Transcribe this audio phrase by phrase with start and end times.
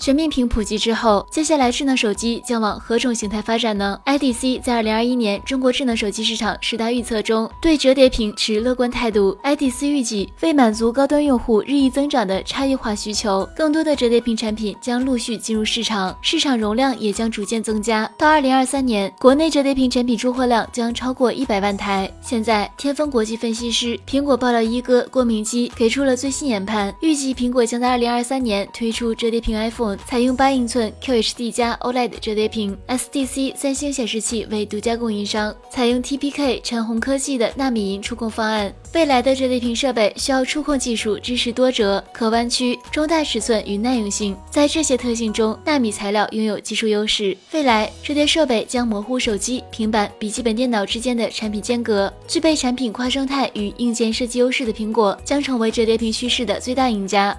[0.00, 9.36] 全面屏普及之后，接下来智能手机将往何种形态发展呢？IDC 在二零二一年中国智能手机市场十大预测中，对折叠屏持乐观态度。
[9.44, 18.10] IDC 预计，为满足高端用户日益增长的差异化需求，更多的折叠屏产品将陆续进入市场，市场容量也将逐渐增加。
[18.16, 22.10] 到二零二三年，国内折叠屏产品出货量将超过一百万台。
[22.22, 29.89] 现在，天风国际分析师、苹果爆料一哥郭明基给出了最新研判，预计苹果将在二零二三年推出折叠屏 iPhone。
[30.06, 38.72] 采用八英寸 QHD 加 OLED 折叠屏，SDC 三星显示器为独家供应商，采用 TPK 陈红科技的纳米银触控方案。
[38.92, 47.36] 未来的折叠屏设备需要触控技术支持多折、可弯曲、中大尺寸与耐用性，在这些特性中，纳米材料拥有技术优势。
[47.52, 57.38] 未来折叠设备将模糊手机、平板、笔记本电脑之间的产品间隔，具备产品跨生态与硬件设计优势的苹果将成为折叠屏趋势的最大赢家。